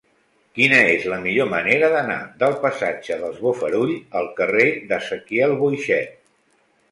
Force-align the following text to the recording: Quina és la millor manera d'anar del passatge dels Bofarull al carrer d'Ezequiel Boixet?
Quina 0.59 0.77
és 0.93 1.03
la 1.11 1.17
millor 1.25 1.49
manera 1.49 1.89
d'anar 1.95 2.15
del 2.43 2.55
passatge 2.63 3.19
dels 3.25 3.37
Bofarull 3.47 3.93
al 4.21 4.29
carrer 4.39 4.67
d'Ezequiel 4.93 5.55
Boixet? 5.63 6.17